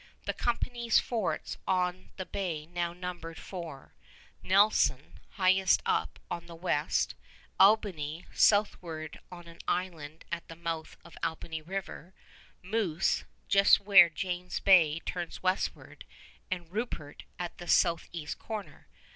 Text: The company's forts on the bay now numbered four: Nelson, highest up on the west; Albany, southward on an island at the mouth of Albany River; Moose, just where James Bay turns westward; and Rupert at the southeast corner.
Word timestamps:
The 0.25 0.33
company's 0.33 0.97
forts 0.97 1.59
on 1.67 2.09
the 2.17 2.25
bay 2.25 2.65
now 2.65 2.91
numbered 2.91 3.37
four: 3.37 3.93
Nelson, 4.41 5.19
highest 5.33 5.79
up 5.85 6.17
on 6.31 6.47
the 6.47 6.55
west; 6.55 7.13
Albany, 7.59 8.25
southward 8.33 9.19
on 9.31 9.45
an 9.47 9.59
island 9.67 10.25
at 10.31 10.47
the 10.47 10.55
mouth 10.55 10.97
of 11.05 11.15
Albany 11.21 11.61
River; 11.61 12.15
Moose, 12.63 13.25
just 13.47 13.79
where 13.79 14.09
James 14.09 14.59
Bay 14.59 15.01
turns 15.05 15.43
westward; 15.43 16.03
and 16.49 16.71
Rupert 16.73 17.21
at 17.37 17.59
the 17.59 17.67
southeast 17.67 18.39
corner. 18.39 18.87